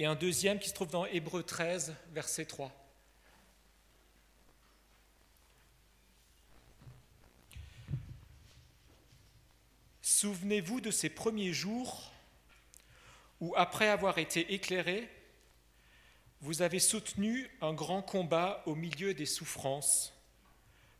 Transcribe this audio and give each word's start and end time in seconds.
et 0.00 0.06
un 0.06 0.14
deuxième 0.14 0.58
qui 0.58 0.70
se 0.70 0.72
trouve 0.72 0.88
dans 0.88 1.04
Hébreu 1.04 1.42
13, 1.42 1.94
verset 2.12 2.46
3. 2.46 2.72
Souvenez-vous 10.00 10.80
de 10.80 10.90
ces 10.90 11.10
premiers 11.10 11.52
jours 11.52 12.10
où, 13.42 13.52
après 13.58 13.88
avoir 13.88 14.16
été 14.16 14.54
éclairés, 14.54 15.06
vous 16.40 16.62
avez 16.62 16.78
soutenu 16.78 17.50
un 17.60 17.74
grand 17.74 18.00
combat 18.00 18.62
au 18.64 18.74
milieu 18.74 19.12
des 19.12 19.26
souffrances, 19.26 20.14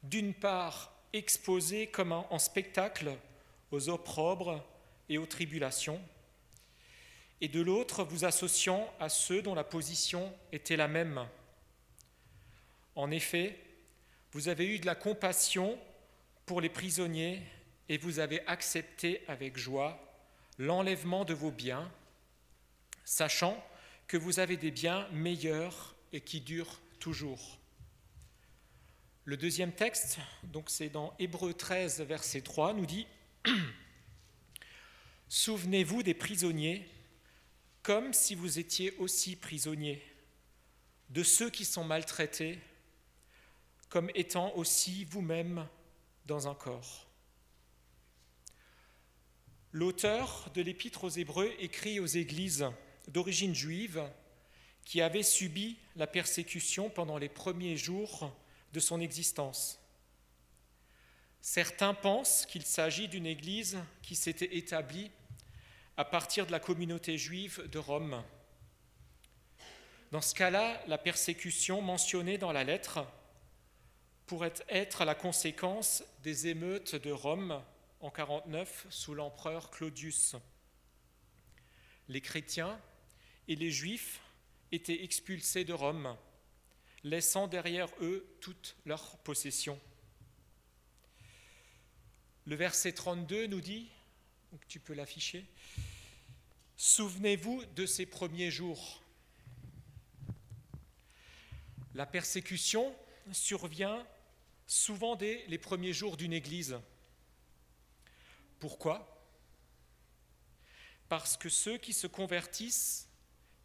d'une 0.02 0.34
part 0.34 0.92
exposé 1.14 1.86
comme 1.86 2.12
en 2.12 2.38
spectacle 2.38 3.16
aux 3.70 3.88
opprobres 3.88 4.62
et 5.08 5.16
aux 5.16 5.24
tribulations, 5.24 6.02
et 7.40 7.48
de 7.48 7.60
l'autre 7.60 8.04
vous 8.04 8.24
associant 8.24 8.92
à 9.00 9.08
ceux 9.08 9.42
dont 9.42 9.54
la 9.54 9.64
position 9.64 10.32
était 10.52 10.76
la 10.76 10.88
même. 10.88 11.26
En 12.94 13.10
effet, 13.10 13.58
vous 14.32 14.48
avez 14.48 14.66
eu 14.66 14.78
de 14.78 14.86
la 14.86 14.94
compassion 14.94 15.78
pour 16.46 16.60
les 16.60 16.68
prisonniers 16.68 17.40
et 17.88 17.98
vous 17.98 18.18
avez 18.18 18.46
accepté 18.46 19.22
avec 19.26 19.56
joie 19.56 19.98
l'enlèvement 20.58 21.24
de 21.24 21.34
vos 21.34 21.50
biens, 21.50 21.90
sachant 23.04 23.62
que 24.06 24.16
vous 24.16 24.38
avez 24.38 24.56
des 24.56 24.70
biens 24.70 25.08
meilleurs 25.12 25.94
et 26.12 26.20
qui 26.20 26.40
durent 26.40 26.80
toujours. 26.98 27.58
Le 29.24 29.36
deuxième 29.36 29.72
texte, 29.72 30.18
donc 30.44 30.70
c'est 30.70 30.88
dans 30.88 31.14
Hébreu 31.18 31.54
13, 31.54 32.02
verset 32.02 32.40
3, 32.42 32.74
nous 32.74 32.86
dit 32.86 33.06
Souvenez-vous 35.28 36.02
des 36.02 36.14
prisonniers 36.14 36.88
comme 37.82 38.12
si 38.12 38.34
vous 38.34 38.58
étiez 38.58 38.92
aussi 38.98 39.36
prisonniers, 39.36 40.02
de 41.08 41.22
ceux 41.22 41.50
qui 41.50 41.64
sont 41.64 41.84
maltraités, 41.84 42.58
comme 43.88 44.10
étant 44.14 44.54
aussi 44.54 45.04
vous-même 45.04 45.66
dans 46.26 46.48
un 46.48 46.54
corps. 46.54 47.08
L'auteur 49.72 50.50
de 50.54 50.62
l'épître 50.62 51.04
aux 51.04 51.10
Hébreux 51.10 51.52
écrit 51.58 52.00
aux 52.00 52.06
églises 52.06 52.66
d'origine 53.08 53.54
juive 53.54 54.02
qui 54.84 55.00
avaient 55.00 55.22
subi 55.22 55.76
la 55.96 56.06
persécution 56.06 56.90
pendant 56.90 57.18
les 57.18 57.28
premiers 57.28 57.76
jours 57.76 58.34
de 58.72 58.80
son 58.80 59.00
existence. 59.00 59.80
Certains 61.40 61.94
pensent 61.94 62.46
qu'il 62.46 62.64
s'agit 62.64 63.08
d'une 63.08 63.26
église 63.26 63.78
qui 64.02 64.14
s'était 64.14 64.56
établie 64.56 65.10
à 66.00 66.04
partir 66.06 66.46
de 66.46 66.50
la 66.50 66.60
communauté 66.60 67.18
juive 67.18 67.68
de 67.68 67.78
Rome. 67.78 68.24
Dans 70.12 70.22
ce 70.22 70.34
cas-là, 70.34 70.82
la 70.86 70.96
persécution 70.96 71.82
mentionnée 71.82 72.38
dans 72.38 72.52
la 72.52 72.64
lettre 72.64 73.06
pourrait 74.24 74.54
être 74.70 75.04
la 75.04 75.14
conséquence 75.14 76.02
des 76.22 76.46
émeutes 76.46 76.94
de 76.94 77.10
Rome 77.10 77.62
en 78.00 78.08
49 78.10 78.86
sous 78.88 79.12
l'empereur 79.12 79.70
Claudius. 79.70 80.36
Les 82.08 82.22
chrétiens 82.22 82.80
et 83.46 83.54
les 83.54 83.70
juifs 83.70 84.22
étaient 84.72 85.04
expulsés 85.04 85.64
de 85.64 85.74
Rome, 85.74 86.16
laissant 87.04 87.46
derrière 87.46 87.90
eux 88.00 88.26
toutes 88.40 88.74
leurs 88.86 89.18
possessions. 89.18 89.78
Le 92.46 92.56
verset 92.56 92.92
32 92.92 93.48
nous 93.48 93.60
dit, 93.60 93.90
tu 94.66 94.80
peux 94.80 94.94
l'afficher, 94.94 95.44
Souvenez-vous 96.82 97.62
de 97.76 97.84
ces 97.84 98.06
premiers 98.06 98.50
jours. 98.50 99.02
La 101.94 102.06
persécution 102.06 102.96
survient 103.32 104.02
souvent 104.66 105.14
dès 105.14 105.44
les 105.48 105.58
premiers 105.58 105.92
jours 105.92 106.16
d'une 106.16 106.32
Église. 106.32 106.80
Pourquoi? 108.60 109.28
Parce 111.10 111.36
que 111.36 111.50
ceux 111.50 111.76
qui 111.76 111.92
se 111.92 112.06
convertissent 112.06 113.10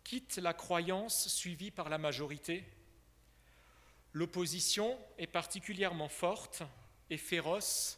quittent 0.04 0.36
la 0.36 0.54
croyance 0.54 1.30
suivie 1.30 1.72
par 1.72 1.88
la 1.88 1.98
majorité. 1.98 2.66
L'opposition 4.12 5.00
est 5.18 5.28
particulièrement 5.28 6.10
forte 6.10 6.64
et 7.10 7.18
féroce 7.18 7.98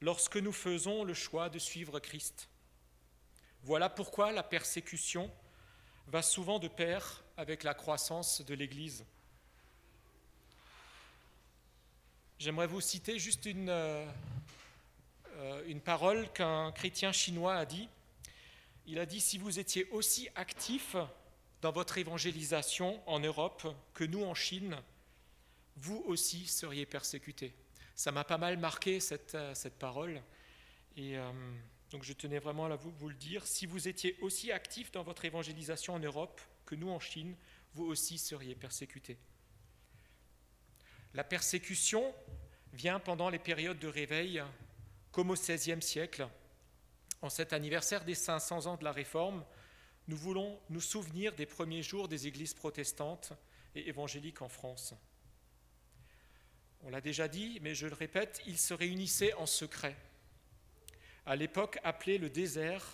lorsque 0.00 0.36
nous 0.36 0.52
faisons 0.52 1.04
le 1.04 1.14
choix 1.14 1.48
de 1.48 1.60
suivre 1.60 2.00
Christ. 2.00 2.48
Voilà 3.62 3.88
pourquoi 3.88 4.32
la 4.32 4.42
persécution 4.42 5.30
va 6.06 6.22
souvent 6.22 6.58
de 6.58 6.68
pair 6.68 7.22
avec 7.36 7.62
la 7.62 7.74
croissance 7.74 8.40
de 8.42 8.54
l'Église. 8.54 9.04
J'aimerais 12.38 12.66
vous 12.66 12.80
citer 12.80 13.18
juste 13.18 13.46
une, 13.46 13.68
euh, 13.68 14.06
une 15.66 15.80
parole 15.80 16.30
qu'un 16.32 16.72
chrétien 16.72 17.12
chinois 17.12 17.56
a 17.56 17.66
dit. 17.66 17.88
Il 18.86 18.98
a 18.98 19.06
dit, 19.06 19.20
si 19.20 19.38
vous 19.38 19.58
étiez 19.58 19.88
aussi 19.90 20.28
actif 20.34 20.96
dans 21.60 21.72
votre 21.72 21.98
évangélisation 21.98 23.02
en 23.06 23.20
Europe 23.20 23.66
que 23.92 24.04
nous 24.04 24.24
en 24.24 24.34
Chine, 24.34 24.76
vous 25.76 26.02
aussi 26.06 26.46
seriez 26.46 26.86
persécutés. 26.86 27.52
Ça 27.94 28.12
m'a 28.12 28.24
pas 28.24 28.38
mal 28.38 28.56
marqué 28.56 29.00
cette, 29.00 29.34
euh, 29.34 29.54
cette 29.54 29.78
parole. 29.78 30.22
Et 30.96 31.18
euh, 31.18 31.30
donc 31.90 32.02
je 32.02 32.12
tenais 32.12 32.38
vraiment 32.38 32.66
à 32.66 32.76
vous, 32.76 33.08
le 33.08 33.14
dire, 33.14 33.46
si 33.46 33.64
vous 33.66 33.88
étiez 33.88 34.16
aussi 34.20 34.52
actif 34.52 34.92
dans 34.92 35.02
votre 35.02 35.24
évangélisation 35.24 35.94
en 35.94 35.98
Europe 35.98 36.40
que 36.66 36.74
nous 36.74 36.90
en 36.90 37.00
Chine, 37.00 37.34
vous 37.74 37.84
aussi 37.84 38.18
seriez 38.18 38.54
persécutés. 38.54 39.18
La 41.14 41.24
persécution 41.24 42.14
vient 42.74 43.00
pendant 43.00 43.30
les 43.30 43.38
périodes 43.38 43.78
de 43.78 43.88
réveil, 43.88 44.42
comme 45.12 45.30
au 45.30 45.34
XVIe 45.34 45.80
siècle. 45.80 46.28
En 47.22 47.30
cet 47.30 47.52
anniversaire 47.54 48.04
des 48.04 48.14
500 48.14 48.66
ans 48.66 48.76
de 48.76 48.84
la 48.84 48.92
Réforme, 48.92 49.44
nous 50.08 50.16
voulons 50.16 50.60
nous 50.68 50.80
souvenir 50.80 51.34
des 51.34 51.46
premiers 51.46 51.82
jours 51.82 52.08
des 52.08 52.26
églises 52.26 52.54
protestantes 52.54 53.32
et 53.74 53.88
évangéliques 53.88 54.42
en 54.42 54.48
France. 54.48 54.94
On 56.82 56.90
l'a 56.90 57.00
déjà 57.00 57.28
dit, 57.28 57.58
mais 57.62 57.74
je 57.74 57.86
le 57.86 57.94
répète, 57.94 58.40
ils 58.46 58.58
se 58.58 58.74
réunissaient 58.74 59.32
en 59.34 59.46
secret 59.46 59.96
à 61.28 61.36
l'époque 61.36 61.78
appelé 61.84 62.16
le 62.16 62.30
désert, 62.30 62.86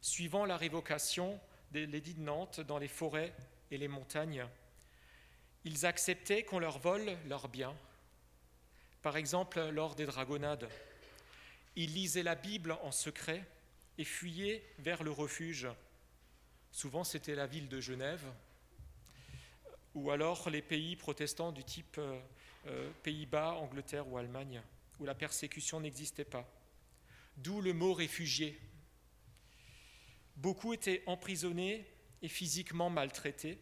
suivant 0.00 0.46
la 0.46 0.56
révocation 0.56 1.38
de 1.72 1.80
l'édit 1.80 2.14
de 2.14 2.22
Nantes 2.22 2.60
dans 2.60 2.78
les 2.78 2.88
forêts 2.88 3.34
et 3.70 3.76
les 3.76 3.86
montagnes. 3.86 4.46
Ils 5.64 5.84
acceptaient 5.84 6.42
qu'on 6.42 6.58
leur 6.58 6.78
vole 6.78 7.18
leurs 7.28 7.48
biens, 7.48 7.76
par 9.02 9.18
exemple 9.18 9.60
lors 9.68 9.94
des 9.94 10.06
dragonnades. 10.06 10.70
Ils 11.76 11.92
lisaient 11.92 12.22
la 12.22 12.34
Bible 12.34 12.72
en 12.82 12.92
secret 12.92 13.44
et 13.98 14.04
fuyaient 14.04 14.64
vers 14.78 15.02
le 15.02 15.10
refuge. 15.10 15.68
Souvent 16.72 17.04
c'était 17.04 17.34
la 17.34 17.46
ville 17.46 17.68
de 17.68 17.82
Genève, 17.82 18.24
ou 19.94 20.10
alors 20.10 20.48
les 20.48 20.62
pays 20.62 20.96
protestants 20.96 21.52
du 21.52 21.62
type 21.62 21.98
euh, 21.98 22.18
euh, 22.68 22.90
Pays-Bas, 23.02 23.52
Angleterre 23.56 24.08
ou 24.08 24.16
Allemagne, 24.16 24.62
où 24.98 25.04
la 25.04 25.14
persécution 25.14 25.78
n'existait 25.78 26.24
pas 26.24 26.50
d'où 27.36 27.60
le 27.60 27.72
mot 27.72 27.92
réfugié. 27.92 28.58
Beaucoup 30.36 30.72
étaient 30.72 31.02
emprisonnés 31.06 31.86
et 32.22 32.28
physiquement 32.28 32.90
maltraités 32.90 33.58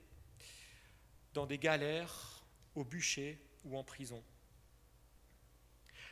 dans 1.32 1.46
des 1.46 1.58
galères, 1.58 2.44
au 2.74 2.84
bûcher 2.84 3.38
ou 3.64 3.76
en 3.76 3.84
prison. 3.84 4.22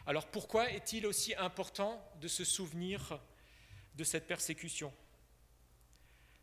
Alors 0.07 0.29
pourquoi 0.29 0.71
est-il 0.71 1.07
aussi 1.07 1.35
important 1.37 2.05
de 2.21 2.29
se 2.29 2.45
souvenir 2.45 3.21
de 3.95 4.05
cette 4.05 4.27
persécution? 4.27 4.93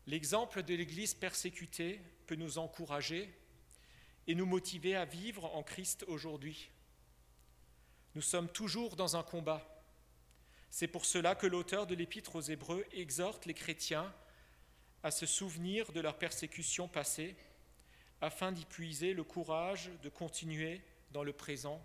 L'exemple 0.06 0.62
de 0.62 0.74
l'Église 0.74 1.14
persécutée 1.14 2.00
peut 2.26 2.36
nous 2.36 2.58
encourager 2.58 3.32
et 4.26 4.34
nous 4.34 4.46
motiver 4.46 4.96
à 4.96 5.04
vivre 5.04 5.44
en 5.54 5.62
Christ 5.62 6.04
aujourd'hui. 6.08 6.70
Nous 8.14 8.22
sommes 8.22 8.48
toujours 8.48 8.96
dans 8.96 9.16
un 9.16 9.22
combat 9.22 9.69
c'est 10.70 10.88
pour 10.88 11.04
cela 11.04 11.34
que 11.34 11.46
l'auteur 11.46 11.86
de 11.86 11.94
l'Épître 11.94 12.36
aux 12.36 12.40
Hébreux 12.40 12.86
exhorte 12.92 13.44
les 13.46 13.54
chrétiens 13.54 14.12
à 15.02 15.10
se 15.10 15.26
souvenir 15.26 15.92
de 15.92 16.00
leur 16.00 16.16
persécution 16.16 16.86
passée, 16.86 17.34
afin 18.20 18.52
d'y 18.52 18.64
puiser 18.64 19.12
le 19.14 19.24
courage 19.24 19.90
de 20.02 20.08
continuer 20.08 20.80
dans 21.10 21.24
le 21.24 21.32
présent 21.32 21.82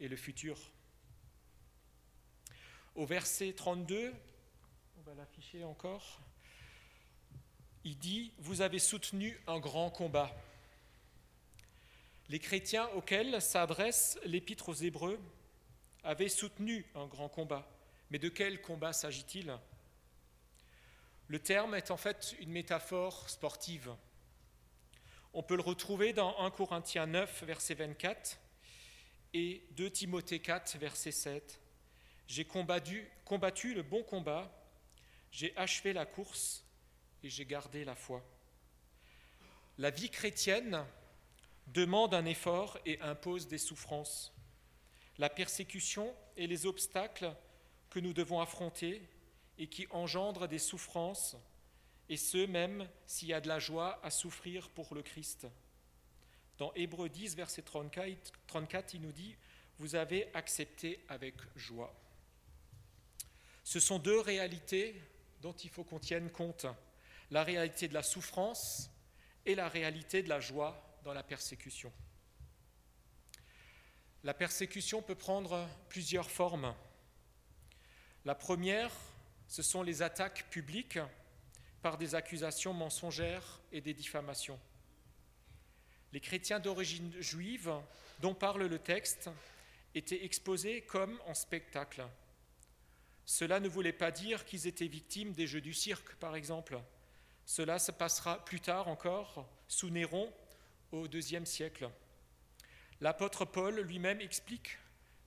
et 0.00 0.08
le 0.08 0.16
futur. 0.16 0.58
Au 2.94 3.04
verset 3.04 3.52
32, 3.52 4.12
on 4.98 5.02
va 5.02 5.14
l'afficher 5.14 5.64
encore, 5.64 6.18
il 7.84 7.98
dit, 7.98 8.32
Vous 8.38 8.62
avez 8.62 8.78
soutenu 8.78 9.38
un 9.46 9.60
grand 9.60 9.90
combat. 9.90 10.34
Les 12.28 12.40
chrétiens 12.40 12.88
auxquels 12.96 13.40
s'adresse 13.40 14.18
l'Épître 14.24 14.70
aux 14.70 14.74
Hébreux 14.74 15.20
avaient 16.02 16.28
soutenu 16.28 16.86
un 16.94 17.06
grand 17.06 17.28
combat. 17.28 17.68
Mais 18.10 18.18
de 18.18 18.28
quel 18.28 18.60
combat 18.60 18.92
s'agit-il? 18.92 19.56
Le 21.28 21.38
terme 21.40 21.74
est 21.74 21.90
en 21.90 21.96
fait 21.96 22.36
une 22.40 22.50
métaphore 22.50 23.28
sportive. 23.28 23.94
On 25.32 25.42
peut 25.42 25.56
le 25.56 25.62
retrouver 25.62 26.12
dans 26.12 26.38
1 26.38 26.50
Corinthiens 26.50 27.06
9, 27.06 27.42
verset 27.44 27.74
24 27.74 28.38
et 29.34 29.62
2 29.72 29.90
Timothée 29.90 30.38
4, 30.38 30.78
verset 30.78 31.10
7. 31.10 31.60
J'ai 32.28 32.44
combattu, 32.44 33.08
combattu 33.24 33.74
le 33.74 33.82
bon 33.82 34.02
combat, 34.02 34.50
j'ai 35.32 35.56
achevé 35.56 35.92
la 35.92 36.06
course 36.06 36.64
et 37.22 37.28
j'ai 37.28 37.44
gardé 37.44 37.84
la 37.84 37.94
foi. 37.94 38.24
La 39.78 39.90
vie 39.90 40.10
chrétienne 40.10 40.84
demande 41.66 42.14
un 42.14 42.24
effort 42.24 42.78
et 42.86 43.00
impose 43.00 43.48
des 43.48 43.58
souffrances. 43.58 44.32
La 45.18 45.28
persécution 45.28 46.14
et 46.36 46.46
les 46.46 46.66
obstacles 46.66 47.34
que 47.96 48.00
nous 48.00 48.12
devons 48.12 48.42
affronter 48.42 49.00
et 49.56 49.68
qui 49.68 49.86
engendrent 49.88 50.48
des 50.48 50.58
souffrances, 50.58 51.34
et 52.10 52.18
ce 52.18 52.44
même 52.44 52.86
s'il 53.06 53.28
y 53.28 53.32
a 53.32 53.40
de 53.40 53.48
la 53.48 53.58
joie 53.58 53.98
à 54.04 54.10
souffrir 54.10 54.68
pour 54.68 54.94
le 54.94 55.00
Christ. 55.00 55.46
Dans 56.58 56.74
Hébreux 56.74 57.08
10, 57.08 57.36
verset 57.36 57.62
34, 57.62 58.92
il 58.92 59.00
nous 59.00 59.12
dit, 59.12 59.34
Vous 59.78 59.94
avez 59.94 60.28
accepté 60.34 61.02
avec 61.08 61.36
joie. 61.54 61.98
Ce 63.64 63.80
sont 63.80 63.98
deux 63.98 64.20
réalités 64.20 65.00
dont 65.40 65.54
il 65.54 65.70
faut 65.70 65.82
qu'on 65.82 65.98
tienne 65.98 66.30
compte. 66.30 66.66
La 67.30 67.44
réalité 67.44 67.88
de 67.88 67.94
la 67.94 68.02
souffrance 68.02 68.90
et 69.46 69.54
la 69.54 69.70
réalité 69.70 70.22
de 70.22 70.28
la 70.28 70.40
joie 70.40 70.98
dans 71.02 71.14
la 71.14 71.22
persécution. 71.22 71.90
La 74.22 74.34
persécution 74.34 75.00
peut 75.00 75.14
prendre 75.14 75.66
plusieurs 75.88 76.30
formes. 76.30 76.74
La 78.26 78.34
première, 78.34 78.90
ce 79.46 79.62
sont 79.62 79.84
les 79.84 80.02
attaques 80.02 80.50
publiques 80.50 80.98
par 81.80 81.96
des 81.96 82.16
accusations 82.16 82.74
mensongères 82.74 83.60
et 83.70 83.80
des 83.80 83.94
diffamations. 83.94 84.58
Les 86.12 86.18
chrétiens 86.18 86.58
d'origine 86.58 87.14
juive 87.20 87.72
dont 88.20 88.34
parle 88.34 88.64
le 88.64 88.80
texte 88.80 89.30
étaient 89.94 90.24
exposés 90.24 90.80
comme 90.80 91.20
en 91.26 91.34
spectacle. 91.34 92.04
Cela 93.26 93.60
ne 93.60 93.68
voulait 93.68 93.92
pas 93.92 94.10
dire 94.10 94.44
qu'ils 94.44 94.66
étaient 94.66 94.88
victimes 94.88 95.32
des 95.32 95.46
jeux 95.46 95.60
du 95.60 95.72
cirque, 95.72 96.16
par 96.16 96.34
exemple. 96.34 96.80
Cela 97.44 97.78
se 97.78 97.92
passera 97.92 98.44
plus 98.44 98.60
tard 98.60 98.88
encore, 98.88 99.48
sous 99.68 99.88
Néron, 99.88 100.32
au 100.90 101.06
IIe 101.06 101.46
siècle. 101.46 101.88
L'apôtre 103.00 103.44
Paul 103.44 103.78
lui-même 103.82 104.20
explique 104.20 104.78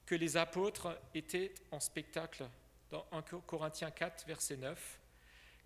que 0.05 0.15
les 0.15 0.35
apôtres 0.35 0.99
étaient 1.13 1.53
en 1.71 1.79
spectacle 1.79 2.45
dans 2.89 3.05
1 3.11 3.21
Corinthiens 3.45 3.91
4, 3.91 4.25
verset 4.25 4.57
9, 4.57 4.99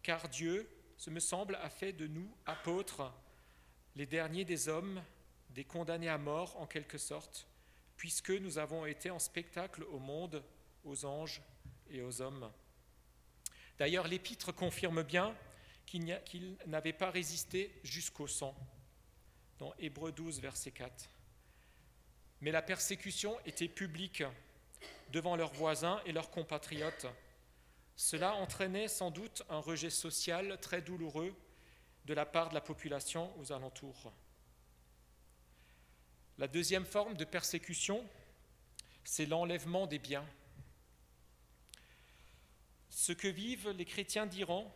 car 0.01 0.27
Dieu, 0.29 0.69
ce 0.97 1.09
me 1.09 1.19
semble, 1.19 1.55
a 1.55 1.69
fait 1.69 1.93
de 1.93 2.07
nous 2.07 2.29
apôtres 2.45 3.13
les 3.95 4.05
derniers 4.05 4.45
des 4.45 4.67
hommes, 4.67 5.01
des 5.51 5.63
condamnés 5.63 6.09
à 6.09 6.17
mort 6.17 6.59
en 6.59 6.67
quelque 6.67 6.97
sorte, 6.97 7.47
puisque 7.95 8.31
nous 8.31 8.57
avons 8.57 8.85
été 8.85 9.09
en 9.09 9.19
spectacle 9.19 9.83
au 9.83 9.99
monde, 9.99 10.43
aux 10.83 11.05
anges 11.05 11.41
et 11.89 12.01
aux 12.01 12.21
hommes. 12.21 12.51
D'ailleurs, 13.77 14.07
l'épître 14.07 14.51
confirme 14.51 15.03
bien 15.03 15.35
qu'il 15.85 16.57
n'avait 16.65 16.93
pas 16.93 17.11
résisté 17.11 17.71
jusqu'au 17.83 18.27
sang, 18.27 18.55
dans 19.59 19.73
Hébreu 19.79 20.11
12, 20.11 20.41
verset 20.41 20.71
4. 20.71 21.09
Mais 22.41 22.51
la 22.51 22.61
persécution 22.61 23.39
était 23.45 23.67
publique 23.67 24.23
devant 25.13 25.35
leurs 25.35 25.53
voisins 25.53 26.01
et 26.05 26.11
leurs 26.11 26.31
compatriotes. 26.31 27.05
Cela 27.95 28.33
entraînait 28.33 28.87
sans 28.87 29.11
doute 29.11 29.43
un 29.47 29.59
rejet 29.59 29.91
social 29.91 30.59
très 30.59 30.81
douloureux 30.81 31.33
de 32.05 32.13
la 32.15 32.25
part 32.25 32.49
de 32.49 32.55
la 32.55 32.61
population 32.61 33.31
aux 33.39 33.51
alentours. 33.51 34.11
La 36.39 36.47
deuxième 36.47 36.85
forme 36.85 37.15
de 37.15 37.25
persécution, 37.25 38.03
c'est 39.03 39.27
l'enlèvement 39.27 39.85
des 39.85 39.99
biens. 39.99 40.27
Ce 42.89 43.11
que 43.11 43.27
vivent 43.27 43.69
les 43.69 43.85
chrétiens 43.85 44.25
d'Iran, 44.25 44.75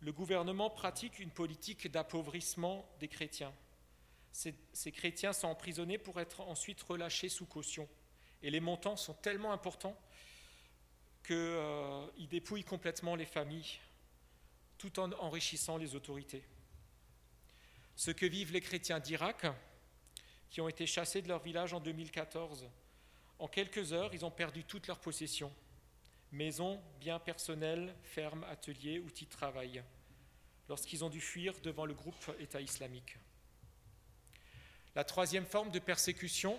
le 0.00 0.12
gouvernement 0.12 0.68
pratique 0.68 1.18
une 1.18 1.30
politique 1.30 1.90
d'appauvrissement 1.90 2.86
des 3.00 3.08
chrétiens. 3.08 3.54
Ces, 4.30 4.92
chrétiens 4.92 5.32
sont 5.32 5.48
emprisonnés 5.48 5.98
pour 5.98 6.20
être 6.20 6.40
ensuite 6.40 6.82
relâchés 6.82 7.28
sous 7.30 7.46
caution. 7.46 7.88
Et 8.42 8.50
les 8.50 8.60
montants 8.60 8.96
sont 8.96 9.14
tellement 9.14 9.52
importants 9.52 9.96
qu'ils 11.24 11.36
euh, 11.36 12.06
dépouillent 12.30 12.64
complètement 12.64 13.14
les 13.14 13.26
familles 13.26 13.78
tout 14.78 14.98
en 14.98 15.12
enrichissant 15.12 15.76
les 15.76 15.94
autorités. 15.94 16.42
Ce 17.94 18.10
que 18.10 18.26
vivent 18.26 18.52
les 18.52 18.60
chrétiens 18.60 18.98
d'Irak, 18.98 19.46
qui 20.50 20.60
ont 20.60 20.68
été 20.68 20.86
chassés 20.86 21.22
de 21.22 21.28
leur 21.28 21.40
village 21.40 21.72
en 21.72 21.78
2014, 21.80 22.68
en 23.38 23.48
quelques 23.48 23.92
heures, 23.92 24.12
ils 24.12 24.24
ont 24.24 24.30
perdu 24.30 24.64
toutes 24.64 24.88
leurs 24.88 24.98
possessions 24.98 25.52
maisons, 26.32 26.80
biens 26.98 27.18
personnels, 27.18 27.94
fermes, 28.02 28.44
ateliers, 28.44 28.98
outils 28.98 29.26
de 29.26 29.30
travail, 29.30 29.84
lorsqu'ils 30.68 31.04
ont 31.04 31.10
dû 31.10 31.20
fuir 31.20 31.54
devant 31.62 31.84
le 31.84 31.94
groupe 31.94 32.34
État 32.40 32.60
islamique. 32.60 33.18
La 34.94 35.04
troisième 35.04 35.46
forme 35.46 35.70
de 35.70 35.78
persécution, 35.78 36.58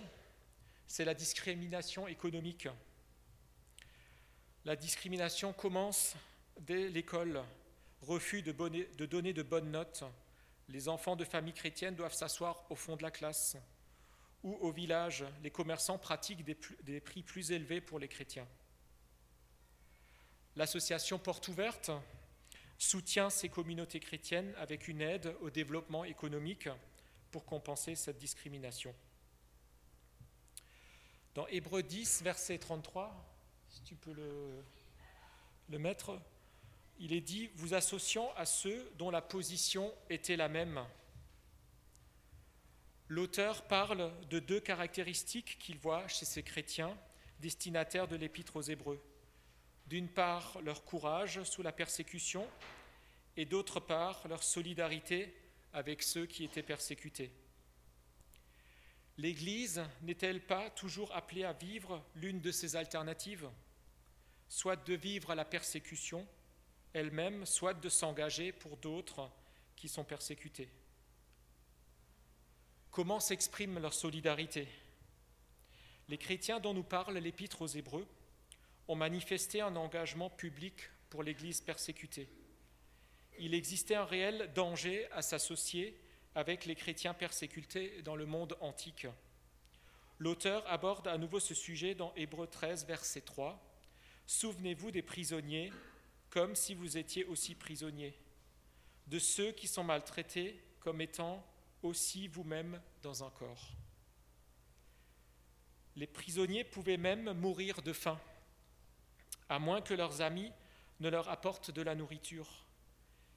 c'est 0.86 1.04
la 1.04 1.14
discrimination 1.14 2.06
économique. 2.06 2.68
La 4.64 4.76
discrimination 4.76 5.52
commence 5.52 6.16
dès 6.60 6.88
l'école 6.88 7.42
refus 8.00 8.42
de, 8.42 8.52
donner 8.52 9.32
de 9.32 9.42
bonnes 9.42 9.70
notes. 9.70 10.04
Les 10.68 10.88
enfants 10.88 11.16
de 11.16 11.24
familles 11.24 11.54
chrétiennes 11.54 11.94
doivent 11.94 12.14
s'asseoir 12.14 12.64
au 12.70 12.74
fond 12.74 12.96
de 12.96 13.02
la 13.02 13.10
classe. 13.10 13.56
Ou 14.42 14.54
au 14.56 14.70
village, 14.72 15.24
les 15.42 15.50
commerçants 15.50 15.98
pratiquent 15.98 16.44
des, 16.44 17.00
prix 17.00 17.22
plus 17.22 17.50
élevés 17.50 17.80
pour 17.80 17.98
les 17.98 18.08
chrétiens. 18.08 18.46
L'association 20.56 21.18
Porte 21.18 21.48
Ouverte 21.48 21.90
soutient 22.78 23.30
ces 23.30 23.48
communautés 23.48 24.00
chrétiennes 24.00 24.54
avec 24.58 24.88
une 24.88 25.00
aide 25.00 25.34
au 25.40 25.50
développement 25.50 26.04
économique 26.04 26.68
pour 27.30 27.44
compenser 27.44 27.94
cette 27.94 28.18
discrimination. 28.18 28.94
Dans 31.34 31.46
Hébreu 31.48 31.82
10, 31.82 32.22
verset 32.22 32.58
33, 32.58 33.12
si 33.68 33.82
tu 33.82 33.96
peux 33.96 34.12
le, 34.12 34.62
le 35.68 35.78
mettre, 35.78 36.20
il 36.98 37.12
est 37.12 37.20
dit, 37.20 37.50
vous 37.56 37.74
associant 37.74 38.32
à 38.36 38.46
ceux 38.46 38.88
dont 38.98 39.10
la 39.10 39.20
position 39.20 39.92
était 40.10 40.36
la 40.36 40.48
même. 40.48 40.84
L'auteur 43.08 43.62
parle 43.62 44.12
de 44.30 44.38
deux 44.38 44.60
caractéristiques 44.60 45.58
qu'il 45.58 45.78
voit 45.78 46.06
chez 46.08 46.24
ces 46.24 46.42
chrétiens 46.42 46.96
destinataires 47.40 48.08
de 48.08 48.16
l'épître 48.16 48.56
aux 48.56 48.62
Hébreux. 48.62 49.02
D'une 49.86 50.08
part, 50.08 50.60
leur 50.62 50.84
courage 50.84 51.42
sous 51.42 51.62
la 51.62 51.72
persécution 51.72 52.48
et 53.36 53.44
d'autre 53.44 53.80
part, 53.80 54.26
leur 54.28 54.42
solidarité 54.42 55.34
avec 55.72 56.02
ceux 56.02 56.26
qui 56.26 56.44
étaient 56.44 56.62
persécutés. 56.62 57.32
L'Église 59.16 59.82
n'est-elle 60.02 60.44
pas 60.44 60.70
toujours 60.70 61.14
appelée 61.14 61.44
à 61.44 61.52
vivre 61.52 62.04
l'une 62.16 62.40
de 62.40 62.50
ces 62.50 62.74
alternatives, 62.74 63.48
soit 64.48 64.76
de 64.76 64.94
vivre 64.94 65.34
la 65.34 65.44
persécution, 65.44 66.26
elle-même, 66.92 67.46
soit 67.46 67.74
de 67.74 67.88
s'engager 67.88 68.52
pour 68.52 68.76
d'autres 68.76 69.30
qui 69.76 69.88
sont 69.88 70.04
persécutés. 70.04 70.68
Comment 72.90 73.20
s'exprime 73.20 73.78
leur 73.78 73.94
solidarité? 73.94 74.68
Les 76.08 76.18
chrétiens 76.18 76.60
dont 76.60 76.74
nous 76.74 76.84
parle 76.84 77.18
l'Épître 77.18 77.62
aux 77.62 77.66
Hébreux 77.66 78.06
ont 78.88 78.96
manifesté 78.96 79.60
un 79.60 79.74
engagement 79.76 80.30
public 80.30 80.90
pour 81.08 81.22
l'Église 81.22 81.60
persécutée. 81.60 82.28
Il 83.38 83.54
existait 83.54 83.94
un 83.94 84.04
réel 84.04 84.52
danger 84.54 85.10
à 85.12 85.22
s'associer 85.22 85.98
avec 86.34 86.64
les 86.64 86.74
chrétiens 86.74 87.14
persécutés 87.14 88.02
dans 88.02 88.16
le 88.16 88.26
monde 88.26 88.56
antique. 88.60 89.06
L'auteur 90.18 90.64
aborde 90.70 91.08
à 91.08 91.18
nouveau 91.18 91.40
ce 91.40 91.54
sujet 91.54 91.94
dans 91.94 92.12
Hébreux 92.14 92.46
13, 92.46 92.86
verset 92.86 93.20
3. 93.20 93.60
Souvenez-vous 94.26 94.90
des 94.90 95.02
prisonniers 95.02 95.72
comme 96.30 96.56
si 96.56 96.74
vous 96.74 96.96
étiez 96.96 97.24
aussi 97.26 97.54
prisonnier, 97.54 98.12
de 99.06 99.20
ceux 99.20 99.52
qui 99.52 99.68
sont 99.68 99.84
maltraités 99.84 100.60
comme 100.80 101.00
étant 101.00 101.46
aussi 101.82 102.26
vous-même 102.26 102.80
dans 103.02 103.22
un 103.22 103.30
corps. 103.30 103.70
Les 105.94 106.08
prisonniers 106.08 106.64
pouvaient 106.64 106.96
même 106.96 107.32
mourir 107.34 107.82
de 107.82 107.92
faim, 107.92 108.20
à 109.48 109.60
moins 109.60 109.80
que 109.80 109.94
leurs 109.94 110.22
amis 110.22 110.50
ne 110.98 111.08
leur 111.08 111.28
apportent 111.28 111.70
de 111.70 111.82
la 111.82 111.94
nourriture. 111.94 112.63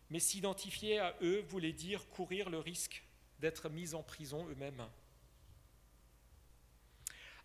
Mais 0.10 0.20
s'identifier 0.20 1.00
à 1.00 1.16
eux 1.22 1.42
voulait 1.50 1.74
dire 1.74 2.08
courir 2.10 2.50
le 2.50 2.60
risque 2.60 3.04
d'être 3.40 3.70
mis 3.70 3.94
en 3.94 4.04
prison 4.04 4.48
eux-mêmes. 4.48 4.88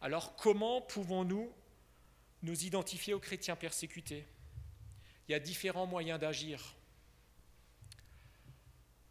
Alors 0.01 0.37
comment 0.37 0.81
pouvons-nous 0.81 1.53
nous 2.43 2.65
identifier 2.65 3.15
aux 3.15 3.21
chrétiens 3.21 3.57
persécutés? 3.57 4.27
Il 5.29 5.33
y 5.33 5.35
a 5.35 5.41
différents 5.41 5.87
moyens 5.87 6.19
d'agir. 6.19 6.75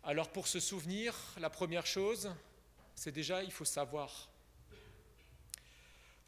Alors 0.04 0.32
pour 0.32 0.48
se 0.48 0.60
souvenir, 0.60 1.16
la 1.40 1.50
première 1.50 1.86
chose, 1.86 2.34
c'est 2.96 3.12
déjà, 3.12 3.44
il 3.44 3.52
faut 3.52 3.66
savoir. 3.66 4.30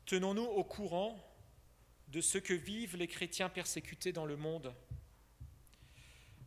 Tenons-nous 0.05 0.43
au 0.43 0.63
courant 0.63 1.19
de 2.09 2.21
ce 2.21 2.37
que 2.37 2.53
vivent 2.53 2.97
les 2.97 3.07
chrétiens 3.07 3.49
persécutés 3.49 4.13
dans 4.13 4.25
le 4.25 4.37
monde. 4.37 4.73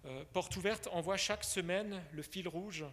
Euh, 0.06 0.24
Porte 0.32 0.56
ouverte 0.56 0.88
envoie 0.92 1.16
chaque 1.16 1.42
semaine 1.42 2.00
le 2.12 2.22
fil 2.22 2.46
rouge, 2.46 2.84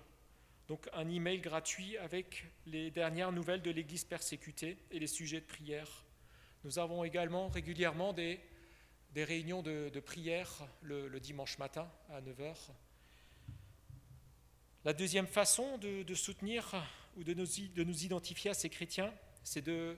donc 0.67 0.89
un 0.93 1.07
email 1.07 1.39
gratuit 1.39 1.95
avec 1.97 2.45
les 2.65 2.89
dernières 2.89 3.31
nouvelles 3.31 3.61
de 3.61 3.69
l'Église 3.69 4.03
persécutée 4.03 4.77
et 4.89 4.97
les 4.97 5.07
sujets 5.07 5.39
de 5.39 5.45
prière. 5.45 6.05
Nous 6.63 6.79
avons 6.79 7.03
également 7.03 7.49
régulièrement 7.49 8.13
des, 8.13 8.39
réunions 9.15 9.61
de, 9.61 9.99
prière 9.99 10.67
le, 10.81 11.19
dimanche 11.19 11.59
matin 11.59 11.87
à 12.09 12.19
9h. 12.19 12.55
La 14.83 14.93
deuxième 14.93 15.27
façon 15.27 15.77
de, 15.77 16.15
soutenir 16.15 16.73
ou 17.15 17.23
de 17.23 17.35
nous, 17.35 17.45
de 17.75 17.83
nous, 17.83 18.05
identifier 18.05 18.49
à 18.49 18.55
ces 18.55 18.69
chrétiens, 18.69 19.13
c'est 19.43 19.61
de, 19.61 19.97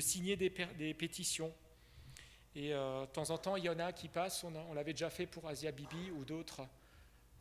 signer 0.00 0.36
des 0.36 0.92
pétitions 0.92 1.54
et 2.54 2.74
euh, 2.74 3.06
de 3.06 3.10
temps 3.10 3.30
en 3.30 3.38
temps, 3.38 3.56
il 3.56 3.64
y 3.64 3.68
en 3.68 3.78
a 3.78 3.92
qui 3.92 4.08
passent, 4.08 4.44
on, 4.44 4.74
l'avait 4.74 4.92
déjà 4.92 5.10
fait 5.10 5.26
pour 5.26 5.48
Asia 5.48 5.72
Bibi 5.72 6.10
ou 6.10 6.24
d'autres. 6.24 6.62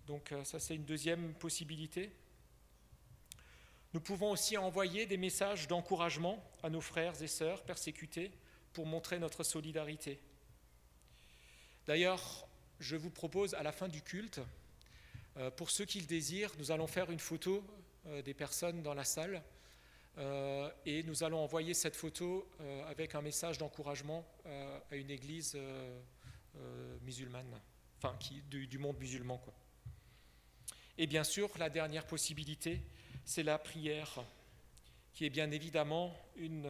Donc 0.07 0.31
euh, 0.31 0.43
ça, 0.43 0.59
c'est 0.59 0.75
une 0.75 0.85
deuxième 0.85 1.33
possibilité. 1.33 2.11
Nous 3.93 3.99
pouvons 3.99 4.31
aussi 4.31 4.57
envoyer 4.57 5.05
des 5.05 5.17
messages 5.17 5.67
d'encouragement 5.67 6.41
à 6.63 6.69
nos 6.69 6.79
frères 6.79 7.21
et 7.21 7.27
sœurs 7.27 7.63
persécutés 7.63 8.31
pour 8.71 8.85
montrer 8.85 9.19
notre 9.19 9.43
solidarité. 9.43 10.17
D'ailleurs, 11.87 12.47
je 12.79 12.95
vous 12.95 13.09
propose 13.09 13.53
à 13.55 13.63
la 13.63 13.73
fin 13.73 13.89
du 13.89 14.01
culte, 14.01 14.39
euh, 15.35 15.51
pour 15.51 15.71
ceux 15.71 15.83
qui 15.83 15.99
le 15.99 16.05
désirent, 16.05 16.53
nous 16.57 16.71
allons 16.71 16.87
faire 16.87 17.11
une 17.11 17.19
photo 17.19 17.63
des 18.25 18.33
personnes 18.33 18.81
dans 18.81 18.95
la 18.95 19.03
salle. 19.03 19.43
Euh, 20.17 20.69
et 20.85 21.03
nous 21.03 21.23
allons 21.23 21.39
envoyer 21.39 21.73
cette 21.73 21.95
photo 21.95 22.47
euh, 22.59 22.89
avec 22.89 23.15
un 23.15 23.21
message 23.21 23.57
d'encouragement 23.57 24.25
euh, 24.45 24.79
à 24.91 24.95
une 24.95 25.09
église 25.09 25.57
musulmane, 27.01 27.59
enfin 27.97 28.17
du, 28.49 28.77
monde 28.77 28.97
musulman. 28.99 29.41
Et 30.97 31.07
bien 31.07 31.23
sûr, 31.23 31.49
la 31.57 31.69
dernière 31.69 32.05
possibilité, 32.05 32.81
c'est 33.23 33.43
la 33.43 33.57
prière, 33.57 34.23
qui 35.13 35.25
est 35.25 35.29
bien 35.29 35.49
évidemment 35.49 36.13
une, 36.35 36.69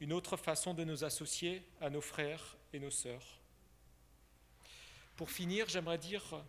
une 0.00 0.12
autre 0.12 0.36
façon 0.36 0.74
de 0.74 0.84
nous 0.84 1.02
associer 1.02 1.62
à 1.80 1.88
nos 1.88 2.02
frères 2.02 2.56
et 2.74 2.78
nos 2.78 2.90
sœurs. 2.90 3.40
Pour 5.16 5.30
finir, 5.30 5.66
j'aimerais 5.68 5.98
dire, 5.98 6.44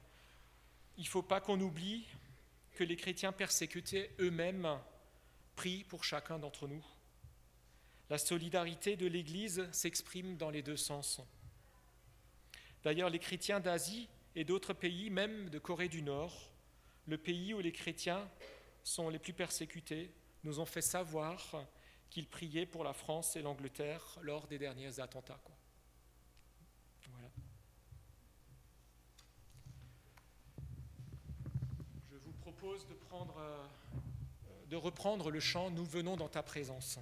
il 0.98 1.04
ne 1.04 1.10
faut 1.10 1.24
pas 1.24 1.40
qu'on 1.40 1.62
oublie 1.62 2.06
que 2.76 2.84
les 2.84 2.98
chrétiens 2.98 3.32
persécutés 3.32 4.12
eux-mêmes 4.20 4.78
prie 5.58 5.84
pour 5.84 6.04
chacun 6.04 6.40
d'entre 6.40 6.68
nous. 6.68 6.86
La 8.10 8.18
solidarité 8.18 8.96
de 8.96 9.08
l'Église 9.08 9.68
s'exprime 9.74 10.38
dans 10.38 10.52
les 10.52 10.62
deux 10.62 10.78
sens. 10.78 11.20
D'ailleurs, 12.84 13.10
les 13.10 13.20
chrétiens 13.20 13.60
d'Asie 13.60 14.08
et 14.36 14.46
d'autres 14.46 14.74
pays, 14.74 15.10
même 15.10 15.50
de 15.50 15.60
Corée 15.60 15.90
du 15.90 16.04
Nord, 16.04 16.52
le 17.08 17.18
pays 17.18 17.54
où 17.54 17.60
les 17.60 17.72
chrétiens 17.72 18.30
sont 18.84 19.10
les 19.10 19.20
plus 19.20 19.34
persécutés, 19.34 20.12
nous 20.44 20.60
ont 20.60 20.66
fait 20.66 20.82
savoir 20.82 21.66
qu'ils 22.12 22.28
priaient 22.28 22.68
pour 22.68 22.84
la 22.84 22.94
France 22.94 23.36
et 23.36 23.42
l'Angleterre 23.42 24.20
lors 24.22 24.48
des 24.48 24.60
derniers 24.60 25.00
attentats. 25.00 25.42
Voilà. 27.10 27.30
Je 32.12 32.18
vous 32.24 32.34
propose 32.44 32.88
de 32.88 32.94
prendre... 32.94 33.36
Euh, 33.40 33.66
de 34.70 34.76
reprendre 34.76 35.32
le 35.32 35.40
chant 35.40 35.72
Nous 35.72 35.86
venons 35.86 36.18
dans 36.18 36.30
ta 36.30 36.44
présence. 36.44 37.00